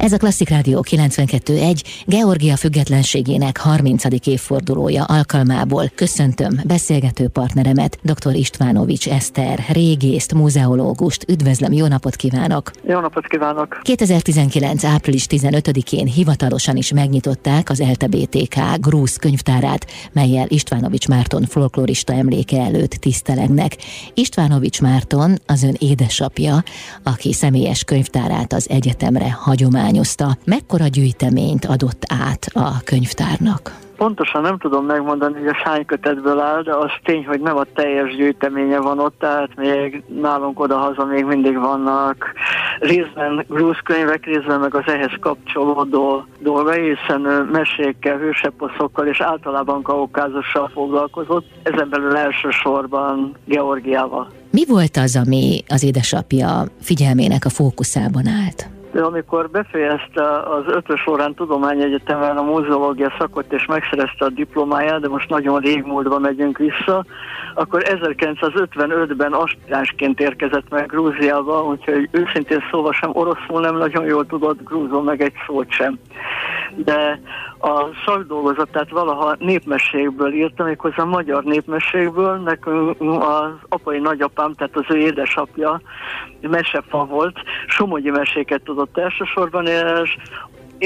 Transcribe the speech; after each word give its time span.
Ez 0.00 0.12
a 0.12 0.16
Klasszik 0.16 0.48
Rádió 0.48 0.84
92.1 0.90 1.82
Georgia 2.06 2.56
függetlenségének 2.56 3.58
30. 3.58 4.04
évfordulója 4.26 5.04
alkalmából 5.04 5.84
köszöntöm 5.94 6.60
beszélgető 6.66 7.28
partneremet, 7.28 7.98
dr. 8.02 8.34
Istvánovics 8.34 9.08
Eszter, 9.08 9.64
régészt, 9.68 10.34
muzeológust. 10.34 11.24
Üdvözlöm, 11.28 11.72
jó 11.72 11.86
napot 11.86 12.16
kívánok! 12.16 12.70
Jó 12.82 13.00
napot 13.00 13.26
kívánok! 13.26 13.80
2019. 13.82 14.84
április 14.84 15.26
15-én 15.28 16.06
hivatalosan 16.06 16.76
is 16.76 16.92
megnyitották 16.92 17.70
az 17.70 17.82
LTBTK 17.82 18.56
Grúz 18.80 19.16
könyvtárát, 19.16 19.86
melyel 20.12 20.46
Istvánovics 20.48 21.08
Márton 21.08 21.44
folklorista 21.44 22.12
emléke 22.12 22.60
előtt 22.60 22.90
tisztelegnek. 22.90 23.76
Istvánovics 24.14 24.80
Márton 24.80 25.38
az 25.46 25.62
ön 25.62 25.76
édesapja, 25.78 26.62
aki 27.02 27.32
személyes 27.32 27.84
könyvtárát 27.84 28.52
az 28.52 28.68
egyetemre 28.70 29.30
hagyomány 29.30 29.88
tanulmányozta. 29.90 30.36
Mekkora 30.44 30.86
gyűjteményt 30.86 31.64
adott 31.64 32.02
át 32.08 32.46
a 32.54 32.82
könyvtárnak? 32.84 33.78
Pontosan 33.96 34.42
nem 34.42 34.58
tudom 34.58 34.86
megmondani, 34.86 35.38
hogy 35.38 35.46
a 35.46 35.60
hány 35.64 35.84
kötetből 35.84 36.38
áll, 36.38 36.62
de 36.62 36.74
az 36.74 36.90
tény, 37.04 37.26
hogy 37.26 37.40
nem 37.40 37.56
a 37.56 37.64
teljes 37.74 38.16
gyűjteménye 38.16 38.78
van 38.78 38.98
ott, 38.98 39.18
tehát 39.18 39.56
még 39.56 40.02
nálunk 40.20 40.60
odahaza 40.60 41.04
még 41.04 41.24
mindig 41.24 41.58
vannak 41.58 42.32
részben 42.78 43.44
grúz 43.48 43.78
könyvek, 43.84 44.24
részben 44.24 44.60
meg 44.60 44.74
az 44.74 44.82
ehhez 44.86 45.16
kapcsolódó 45.20 46.24
dolgai, 46.38 46.94
hiszen 46.94 47.20
mesékkel, 47.52 48.18
hőseposzokkal 48.18 49.06
és 49.06 49.20
általában 49.20 49.82
kaukázussal 49.82 50.70
foglalkozott, 50.74 51.46
ezen 51.62 51.88
belül 51.90 52.16
elsősorban 52.16 53.36
Georgiával. 53.44 54.28
Mi 54.50 54.64
volt 54.66 54.96
az, 54.96 55.16
ami 55.16 55.64
az 55.68 55.82
édesapja 55.82 56.64
figyelmének 56.80 57.44
a 57.44 57.48
fókuszában 57.48 58.26
állt? 58.26 58.79
De 58.92 59.02
amikor 59.02 59.50
befejezte 59.50 60.38
az 60.40 60.64
ötös 60.66 61.06
órán 61.06 61.34
tudományegyetemen 61.34 62.36
a 62.36 62.42
muzeológia 62.42 63.14
szakot 63.18 63.52
és 63.52 63.66
megszerezte 63.66 64.24
a 64.24 64.28
diplomáját, 64.28 65.00
de 65.00 65.08
most 65.08 65.28
nagyon 65.28 65.60
rég 65.60 65.82
múltba 65.82 66.18
megyünk 66.18 66.58
vissza, 66.58 67.04
akkor 67.54 67.82
1955-ben 67.84 69.32
aspiránsként 69.32 70.20
érkezett 70.20 70.68
meg 70.70 70.86
Grúziába, 70.86 71.64
úgyhogy 71.64 72.08
őszintén 72.10 72.64
szóval 72.70 72.92
sem 72.92 73.10
oroszul 73.12 73.60
nem 73.60 73.76
nagyon 73.76 74.04
jól 74.04 74.26
tudott 74.26 74.62
grúzul 74.64 75.02
meg 75.02 75.22
egy 75.22 75.34
szót 75.46 75.70
sem. 75.70 75.98
De 76.76 77.20
a 77.60 77.86
szakdolgozatát 78.06 78.90
valaha 78.90 79.36
népmességből 79.38 80.32
írtam, 80.32 80.66
méghozzá 80.66 81.04
magyar 81.04 81.44
népmességből. 81.44 82.36
Nekünk 82.36 83.22
az 83.22 83.52
apai 83.68 83.98
nagyapám, 83.98 84.54
tehát 84.54 84.76
az 84.76 84.84
ő 84.88 84.96
édesapja 84.98 85.80
mesefa 86.40 87.04
volt, 87.04 87.38
somogyi 87.66 88.10
meséket 88.10 88.62
tudott 88.62 88.98
elsősorban, 88.98 89.66
és 89.66 90.16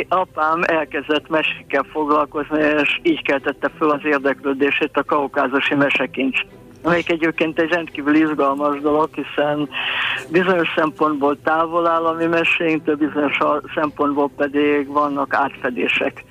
apám 0.08 0.62
elkezdett 0.62 1.28
mesékkel 1.28 1.82
foglalkozni, 1.92 2.62
és 2.82 3.00
így 3.02 3.22
keltette 3.22 3.70
föl 3.78 3.90
az 3.90 4.00
érdeklődését 4.04 4.96
a 4.96 5.02
kaukázusi 5.02 5.74
mesekincs 5.74 6.40
amelyik 6.84 7.10
egyébként 7.10 7.58
egy 7.58 7.70
rendkívül 7.70 8.14
izgalmas 8.14 8.80
dolog, 8.80 9.08
hiszen 9.12 9.68
bizonyos 10.30 10.72
szempontból 10.76 11.38
távol 11.42 11.86
áll 11.86 12.04
a 12.04 12.12
mi 12.12 12.26
bizonyos 12.96 13.38
szempontból 13.74 14.30
pedig 14.36 14.86
vannak 14.86 15.34
átfedések. 15.34 16.24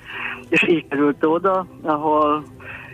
És 0.48 0.68
így 0.68 0.88
került 0.88 1.24
oda, 1.24 1.66
ahol 1.82 2.44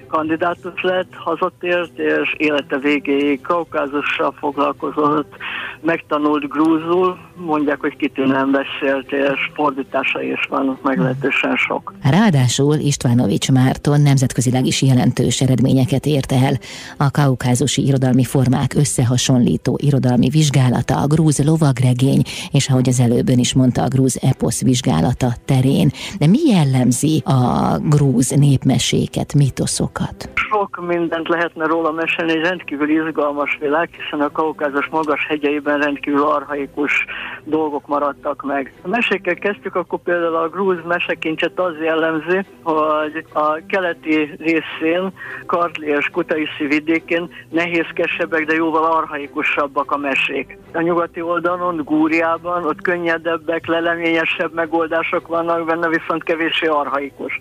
kandidátus 0.08 0.82
lett, 0.82 1.14
hazatért, 1.14 1.98
és 1.98 2.34
élete 2.36 2.78
végéig 2.78 3.40
kaukázussal 3.40 4.34
foglalkozott, 4.38 5.36
megtanult 5.80 6.48
grúzul, 6.48 7.18
mondják, 7.46 7.80
hogy 7.80 7.96
kitűnően 7.96 8.50
beszélt, 8.50 9.12
és 9.12 9.50
fordítása 9.54 10.22
is 10.22 10.46
van 10.48 10.78
meglehetősen 10.82 11.56
sok. 11.56 11.94
Ráadásul 12.10 12.74
Istvánovics 12.74 13.52
Márton 13.52 14.00
nemzetközileg 14.00 14.66
is 14.66 14.82
jelentős 14.82 15.40
eredményeket 15.40 16.06
ért 16.06 16.32
el. 16.32 16.58
A 16.96 17.10
kaukázusi 17.10 17.86
irodalmi 17.86 18.24
formák 18.24 18.74
összehasonlító 18.74 19.78
irodalmi 19.82 20.28
vizsgálata, 20.28 20.94
a 20.96 21.06
grúz 21.06 21.44
lovagregény, 21.44 22.22
és 22.52 22.68
ahogy 22.68 22.88
az 22.88 23.00
előbben 23.00 23.38
is 23.38 23.54
mondta, 23.54 23.82
a 23.82 23.88
grúz 23.88 24.18
eposz 24.22 24.62
vizsgálata 24.62 25.28
terén. 25.44 25.90
De 26.18 26.26
mi 26.26 26.38
jellemzi 26.46 27.22
a 27.24 27.78
grúz 27.78 28.30
népmeséket, 28.30 29.34
mitoszokat? 29.34 30.30
Sok 30.34 30.86
mindent 30.86 31.28
lehetne 31.28 31.66
róla 31.66 31.92
mesélni, 31.92 32.32
egy 32.32 32.46
rendkívül 32.46 32.90
izgalmas 32.90 33.58
világ, 33.60 33.88
hiszen 33.92 34.26
a 34.26 34.30
kaukázus 34.30 34.88
magas 34.90 35.26
hegyeiben 35.28 35.78
rendkívül 35.78 36.22
arhaikus 36.22 37.04
dolgok 37.44 37.86
maradtak 37.86 38.42
meg. 38.42 38.72
A 38.82 38.88
mesékkel 38.88 39.34
kezdtük, 39.34 39.74
akkor 39.74 39.98
például 39.98 40.36
a 40.36 40.48
grúz 40.48 40.78
mesekincset 40.86 41.58
az 41.58 41.74
jellemzi, 41.82 42.44
hogy 42.62 43.24
a 43.32 43.66
keleti 43.66 44.34
részén, 44.38 45.12
Kartli 45.46 45.86
és 45.86 46.08
Kutaiszi 46.12 46.66
vidékén 46.66 47.30
nehézkesebbek, 47.48 48.44
de 48.44 48.54
jóval 48.54 48.84
arhaikusabbak 48.84 49.92
a 49.92 49.96
mesék. 49.96 50.58
A 50.72 50.80
nyugati 50.80 51.20
oldalon, 51.20 51.76
Gúriában, 51.84 52.64
ott 52.64 52.80
könnyedebbek, 52.80 53.66
leleményesebb 53.66 54.54
megoldások 54.54 55.26
vannak 55.26 55.66
benne, 55.66 55.88
viszont 55.88 56.22
kevésbé 56.22 56.66
arhaikus. 56.66 57.38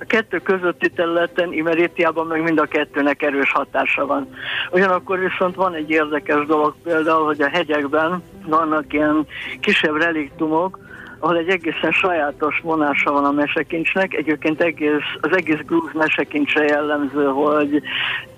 A 0.00 0.04
kettő 0.04 0.38
közötti 0.38 0.90
területen, 0.90 1.52
Imerétiában 1.52 2.26
meg 2.26 2.42
mind 2.42 2.58
a 2.58 2.64
kettőnek 2.66 3.22
erős 3.22 3.52
hatása 3.52 4.06
van. 4.06 4.28
Ugyanakkor 4.70 5.18
viszont 5.18 5.54
van 5.54 5.74
egy 5.74 5.90
érdekes 5.90 6.46
dolog 6.46 6.74
például, 6.82 7.24
hogy 7.24 7.42
a 7.42 7.48
hegyekben 7.48 8.22
vannak 8.46 8.92
ilyen 8.92 9.26
kisebb 9.60 9.96
reliktumok, 9.96 10.78
ahol 11.20 11.36
egy 11.36 11.48
egészen 11.48 11.90
sajátos 11.90 12.60
vonása 12.62 13.12
van 13.12 13.24
a 13.24 13.30
mesekincsnek. 13.30 14.14
Egyébként 14.14 14.60
egész, 14.60 15.16
az 15.20 15.36
egész 15.36 15.60
grúz 15.66 15.90
mesekincsre 15.92 16.64
jellemző, 16.64 17.24
hogy 17.24 17.82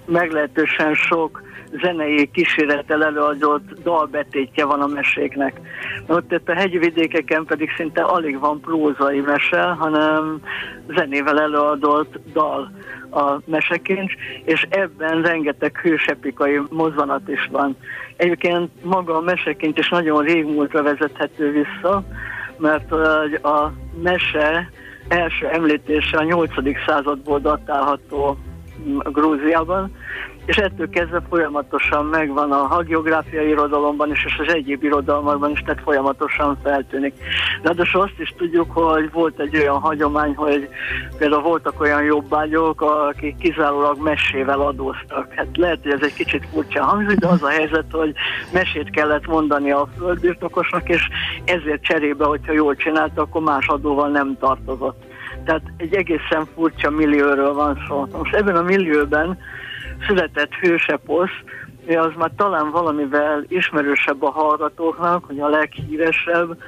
meglehetősen 0.06 0.94
sok 0.94 1.42
zenei 1.82 2.30
kísérettel 2.30 3.04
előadott 3.04 3.82
dalbetétje 3.82 4.64
van 4.64 4.80
a 4.80 4.86
meséknek. 4.86 5.60
Ott 6.06 6.32
itt 6.32 6.48
a 6.48 6.54
hegyvidékeken 6.54 7.44
pedig 7.44 7.70
szinte 7.76 8.02
alig 8.02 8.38
van 8.38 8.60
prózai 8.60 9.20
mese, 9.20 9.62
hanem 9.62 10.40
zenével 10.88 11.40
előadott 11.40 12.18
dal 12.32 12.70
a 13.10 13.40
mesekincs, 13.44 14.12
és 14.44 14.66
ebben 14.68 15.22
rengeteg 15.22 15.78
hősepikai 15.78 16.60
mozzanat 16.70 17.28
is 17.28 17.48
van. 17.50 17.76
Egyébként 18.16 18.70
maga 18.84 19.16
a 19.16 19.20
mesekincs 19.20 19.78
is 19.78 19.88
nagyon 19.88 20.24
régmúltra 20.24 20.82
vezethető 20.82 21.50
vissza, 21.50 22.04
mert 22.62 22.92
a 23.42 23.72
mese 24.02 24.70
első 25.08 25.46
említése 25.46 26.16
a 26.16 26.24
8. 26.24 26.50
századból 26.86 27.40
datálható 27.40 28.38
Grúziában, 29.04 29.90
és 30.46 30.56
ettől 30.56 30.88
kezdve 30.88 31.22
folyamatosan 31.28 32.04
megvan 32.04 32.52
a 32.52 32.66
hagiográfiai 32.66 33.48
irodalomban 33.48 34.10
is, 34.10 34.24
és 34.24 34.38
az 34.46 34.54
egyéb 34.54 34.82
irodalmakban 34.84 35.50
is, 35.50 35.60
tehát 35.60 35.82
folyamatosan 35.82 36.58
feltűnik. 36.62 37.14
Ráadásul 37.62 38.00
azt 38.00 38.18
is 38.18 38.34
tudjuk, 38.36 38.70
hogy 38.70 39.10
volt 39.12 39.40
egy 39.40 39.56
olyan 39.56 39.80
hagyomány, 39.80 40.34
hogy 40.34 40.68
például 41.18 41.42
voltak 41.42 41.80
olyan 41.80 42.02
jobbágyok, 42.02 42.80
akik 42.80 43.36
kizárólag 43.36 44.02
mesével 44.02 44.60
adóztak. 44.60 45.32
Hát 45.34 45.46
lehet, 45.52 45.78
hogy 45.82 45.92
ez 45.92 46.02
egy 46.02 46.14
kicsit 46.14 46.46
furcsa 46.52 46.84
hangzik, 46.84 47.18
de 47.18 47.26
az 47.26 47.42
a 47.42 47.48
helyzet, 47.48 47.86
hogy 47.90 48.12
mesét 48.52 48.90
kellett 48.90 49.26
mondani 49.26 49.70
a 49.70 49.88
földbirtokosnak, 49.98 50.88
és 50.88 51.08
ezért 51.44 51.82
cserébe, 51.82 52.24
hogyha 52.24 52.52
jól 52.52 52.74
csinálta, 52.74 53.22
akkor 53.22 53.42
más 53.42 53.66
adóval 53.66 54.08
nem 54.08 54.36
tartozott. 54.40 55.11
Tehát 55.44 55.62
egy 55.76 55.94
egészen 55.94 56.46
furcsa 56.54 56.90
millióról 56.90 57.54
van 57.54 57.84
szó. 57.88 58.06
Most 58.12 58.34
ebben 58.34 58.56
a 58.56 58.62
millióben 58.62 59.38
született 60.06 60.52
hőseposz, 60.54 61.30
az 61.86 62.10
már 62.16 62.30
talán 62.36 62.70
valamivel 62.70 63.44
ismerősebb 63.48 64.22
a 64.22 64.30
hallgatóknak, 64.30 65.24
hogy 65.24 65.40
a 65.40 65.48
leghíresebb, 65.48 66.58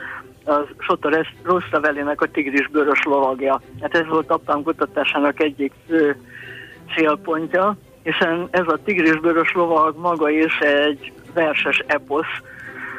az 0.44 0.64
Sota 0.78 1.24
Rosszavelének 1.42 2.20
a 2.20 2.26
tigrisbőrös 2.26 3.02
lovagja. 3.04 3.60
Hát 3.80 3.94
ez 3.94 4.06
volt 4.06 4.30
apám 4.30 4.62
kutatásának 4.62 5.40
egyik 5.40 5.72
fő 5.86 6.16
célpontja, 6.94 7.76
hiszen 8.02 8.48
ez 8.50 8.66
a 8.66 8.78
tigrisbőrös 8.84 9.52
lovag 9.52 9.96
maga 9.98 10.30
is 10.30 10.58
egy 10.58 11.12
verses 11.34 11.84
eposz, 11.86 12.42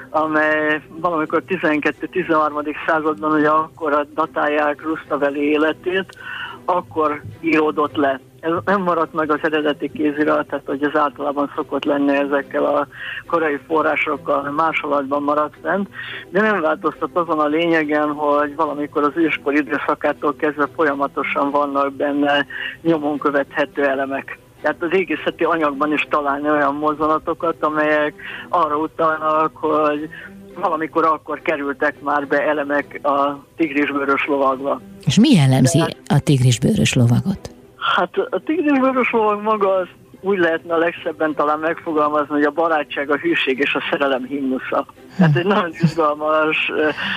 amely 0.09 0.81
valamikor 0.87 1.43
12-13. 1.47 2.75
században, 2.87 3.31
ugye 3.31 3.49
akkor 3.49 4.07
datálják 4.13 4.81
Rustaveli 4.83 5.41
életét, 5.41 6.17
akkor 6.65 7.21
íródott 7.41 7.95
le. 7.95 8.19
Ez 8.39 8.51
nem 8.65 8.81
maradt 8.81 9.13
meg 9.13 9.31
az 9.31 9.39
eredeti 9.41 9.91
kézirat, 9.91 10.47
tehát 10.47 10.65
hogy 10.65 10.83
ez 10.83 10.95
általában 10.95 11.51
szokott 11.55 11.83
lenni 11.85 12.15
ezekkel 12.15 12.65
a 12.65 12.87
korai 13.27 13.59
forrásokkal, 13.67 14.51
másolatban 14.51 15.23
maradt 15.23 15.55
fent, 15.61 15.89
de 16.29 16.41
nem 16.41 16.61
változtat 16.61 17.09
azon 17.13 17.39
a 17.39 17.47
lényegen, 17.47 18.11
hogy 18.11 18.55
valamikor 18.55 19.03
az 19.03 19.11
őskor 19.15 19.53
időszakától 19.53 20.35
kezdve 20.35 20.67
folyamatosan 20.75 21.51
vannak 21.51 21.93
benne 21.93 22.45
nyomon 22.81 23.17
követhető 23.17 23.83
elemek. 23.83 24.39
Tehát 24.65 24.83
az 24.83 24.93
égészeti 24.99 25.43
anyagban 25.43 25.93
is 25.93 26.07
találni 26.09 26.49
olyan 26.49 26.75
mozzanatokat, 26.75 27.55
amelyek 27.59 28.13
arra 28.49 28.77
utalnak, 28.77 29.57
hogy 29.57 30.09
valamikor 30.55 31.05
akkor 31.05 31.41
kerültek 31.41 32.01
már 32.01 32.27
be 32.27 32.41
elemek 32.41 32.99
a 33.03 33.45
tigrisbőrös 33.57 34.25
lovagba. 34.27 34.81
És 35.05 35.19
mi 35.19 35.29
jellemzi 35.29 35.79
a 36.05 36.19
tigrisbőrös 36.19 36.93
lovagot? 36.93 37.55
Hát 37.95 38.17
a 38.29 38.41
tigrisbőrös 38.45 39.11
lovag 39.11 39.41
maga 39.41 39.75
az 39.75 39.87
úgy 40.25 40.37
lehetne 40.37 40.73
a 40.73 40.77
legszebben 40.77 41.33
talán 41.33 41.59
megfogalmazni, 41.59 42.33
hogy 42.33 42.43
a 42.43 42.51
barátság, 42.51 43.09
a 43.09 43.17
hűség 43.17 43.59
és 43.59 43.75
a 43.75 43.83
szerelem 43.89 44.23
himnusza. 44.23 44.85
Hát 45.17 45.35
egy 45.35 45.45
nagyon 45.45 45.69
izgalmas 45.81 46.71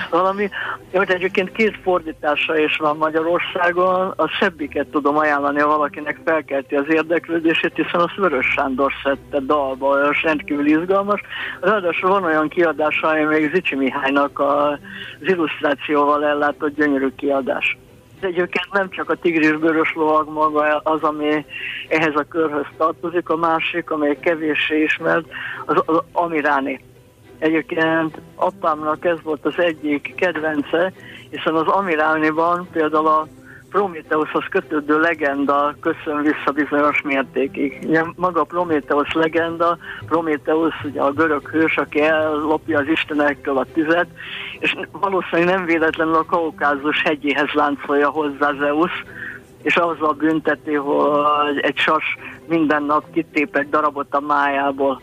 valami. 0.09 0.49
Hogy 0.91 1.11
egyébként 1.11 1.51
két 1.51 1.77
fordítása 1.83 2.57
is 2.57 2.77
van 2.77 2.97
Magyarországon, 2.97 4.13
a 4.15 4.29
szebbiket 4.39 4.87
tudom 4.87 5.17
ajánlani, 5.17 5.59
ha 5.59 5.67
valakinek 5.67 6.19
felkelti 6.25 6.75
az 6.75 6.85
érdeklődését, 6.87 7.75
hiszen 7.75 7.99
a 7.99 8.11
Vörös 8.15 8.47
Sándor 8.47 8.91
szedte 9.03 9.39
dalba, 9.39 10.09
és 10.11 10.23
rendkívül 10.23 10.65
izgalmas. 10.65 11.21
Ráadásul 11.61 12.09
van 12.09 12.23
olyan 12.23 12.47
kiadás, 12.47 13.01
ami 13.01 13.23
még 13.23 13.53
Zicsi 13.53 13.75
Mihálynak 13.75 14.39
az 14.39 14.77
illusztrációval 15.19 16.25
ellátott 16.25 16.75
gyönyörű 16.75 17.09
kiadás. 17.15 17.77
Egyébként 18.19 18.71
nem 18.71 18.89
csak 18.89 19.09
a 19.09 19.15
tigrisbőrös 19.15 19.93
lovag 19.95 20.29
maga 20.29 20.77
az, 20.83 21.01
ami 21.03 21.45
ehhez 21.87 22.15
a 22.15 22.25
körhöz 22.29 22.65
tartozik, 22.77 23.29
a 23.29 23.35
másik, 23.35 23.91
amely 23.91 24.17
kevéssé 24.19 24.83
ismert, 24.83 25.25
az, 25.65 25.83
az 25.85 26.01
Amiráni. 26.11 26.79
Egyébként 27.39 28.21
apámnak 28.35 29.05
ez 29.05 29.17
volt 29.23 29.45
az 29.45 29.53
egyik 29.57 30.13
kedvence, 30.15 30.93
hiszen 31.29 31.55
az 31.55 31.67
Amirániban 31.67 32.67
például 32.71 33.07
a 33.07 33.27
Prometheushoz 33.69 34.43
kötődő 34.49 34.99
legenda 34.99 35.75
köszön 35.79 36.21
vissza 36.21 36.51
bizonyos 36.53 37.01
mértékig. 37.01 37.79
Ugye 37.85 38.03
maga 38.15 38.41
a 38.41 38.43
Prometheus 38.43 39.13
legenda, 39.13 39.77
Prometheus 40.05 40.73
ugye 40.83 41.01
a 41.01 41.11
görög 41.11 41.47
hős, 41.47 41.77
aki 41.77 42.01
ellopja 42.01 42.79
az 42.79 42.87
istenektől 42.87 43.57
a 43.57 43.65
tüzet, 43.73 44.07
és 44.59 44.75
valószínűleg 44.91 45.55
nem 45.55 45.65
véletlenül 45.65 46.15
a 46.15 46.25
Kaukázus 46.25 47.01
hegyéhez 47.01 47.51
láncolja 47.53 48.09
hozzá 48.09 48.51
Zeus, 48.59 48.91
és 49.61 49.75
azzal 49.75 50.13
bünteti, 50.13 50.73
hogy 50.73 51.59
egy 51.61 51.77
sas 51.77 52.17
minden 52.47 52.83
nap 52.83 53.03
kitép 53.11 53.55
egy 53.55 53.69
darabot 53.69 54.13
a 54.13 54.19
májából. 54.19 55.01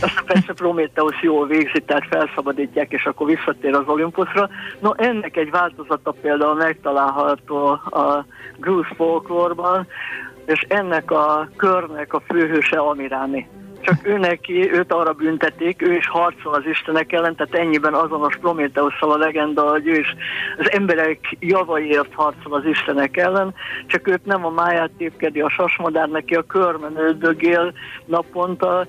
Aztán 0.00 0.24
persze 0.24 0.52
Prometheus 0.52 1.22
jól 1.22 1.46
végzi, 1.46 1.80
tehát 1.80 2.06
felszabadítják, 2.10 2.92
és 2.92 3.04
akkor 3.04 3.26
visszatér 3.26 3.74
az 3.74 3.86
Olympusra. 3.86 4.48
No, 4.80 4.90
ennek 4.96 5.36
egy 5.36 5.50
változata 5.50 6.14
például 6.20 6.54
megtalálható 6.54 7.66
a 7.90 8.24
Grúz 8.56 8.86
folklórban, 8.96 9.86
és 10.46 10.64
ennek 10.68 11.10
a 11.10 11.48
körnek 11.56 12.12
a 12.12 12.20
főhőse 12.20 12.78
Amiráni 12.78 13.48
csak 13.86 14.06
ő 14.06 14.18
neki, 14.18 14.72
őt 14.72 14.92
arra 14.92 15.12
büntetik, 15.12 15.82
ő 15.82 15.94
is 15.94 16.08
harcol 16.08 16.54
az 16.54 16.66
Istenek 16.66 17.12
ellen, 17.12 17.34
tehát 17.36 17.54
ennyiben 17.54 17.94
azonos 17.94 18.36
Prométeusszal 18.36 19.10
a 19.10 19.16
legenda, 19.16 19.70
hogy 19.70 19.86
ő 19.86 19.98
is 19.98 20.14
az 20.58 20.70
emberek 20.72 21.36
javaiért 21.40 22.14
harcol 22.14 22.54
az 22.54 22.64
Istenek 22.64 23.16
ellen, 23.16 23.54
csak 23.86 24.08
őt 24.08 24.24
nem 24.24 24.44
a 24.44 24.50
máját 24.50 24.90
tépkedi 24.98 25.40
a 25.40 25.48
sasmadár, 25.48 26.08
neki 26.08 26.34
a 26.34 26.42
körmen 26.42 27.18
dögél 27.18 27.72
naponta, 28.04 28.86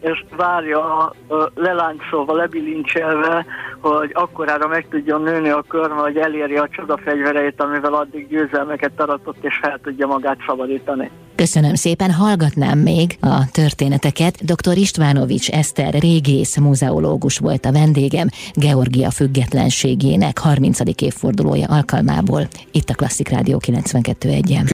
és 0.00 0.24
várja 0.36 1.12
leláncolva, 1.54 2.36
lebilincselve, 2.36 3.46
hogy 3.80 4.10
akkorára 4.12 4.68
meg 4.68 4.86
tudjon 4.90 5.22
nőni 5.22 5.48
a 5.48 5.64
körme, 5.68 6.00
hogy 6.00 6.16
elérje 6.16 6.60
a 6.60 6.68
csodafegyvereit, 6.68 7.60
amivel 7.60 7.94
addig 7.94 8.28
győzelmeket 8.28 9.00
aratott, 9.00 9.44
és 9.44 9.58
fel 9.62 9.80
tudja 9.82 10.06
magát 10.06 10.38
szabadítani. 10.46 11.10
Köszönöm 11.34 11.74
szépen, 11.74 12.10
hallgatnám 12.10 12.78
még 12.78 13.16
a 13.20 13.50
történeteket. 13.52 14.44
Dr. 14.44 14.76
Istvánovics 14.76 15.50
Eszter 15.50 15.92
régész 15.92 16.56
muzeológus 16.56 17.38
volt 17.38 17.64
a 17.64 17.72
vendégem, 17.72 18.28
Georgia 18.54 19.10
függetlenségének 19.10 20.38
30. 20.38 20.78
évfordulója 21.02 21.66
alkalmából. 21.68 22.42
Itt 22.70 22.88
a 22.88 22.94
Klasszik 22.94 23.28
Rádió 23.28 23.60
92.1. 23.66 24.68